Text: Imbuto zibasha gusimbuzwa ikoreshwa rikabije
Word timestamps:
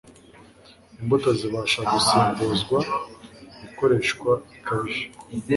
Imbuto 0.99 1.29
zibasha 1.39 1.79
gusimbuzwa 1.91 2.79
ikoreshwa 3.67 4.31
rikabije 4.51 5.03